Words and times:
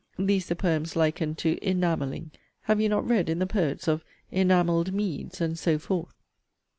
These 0.17 0.47
the 0.47 0.55
poets 0.55 0.95
liken 0.95 1.35
to 1.35 1.59
'enamelling' 1.63 2.31
have 2.61 2.81
you 2.81 2.89
not 2.89 3.07
read 3.07 3.29
in 3.29 3.37
the 3.37 3.45
poets 3.45 3.87
of 3.87 4.03
'enamelled 4.31 4.91
meads,' 4.91 5.39
and 5.41 5.59
so 5.59 5.77
forth? 5.77 6.15